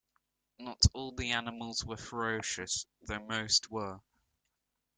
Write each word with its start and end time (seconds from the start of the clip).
Not 0.57 0.83
all 0.95 1.11
the 1.11 1.29
animals 1.29 1.85
were 1.85 1.95
ferocious, 1.95 2.87
though 3.03 3.19
most 3.23 3.69
were. 3.69 3.99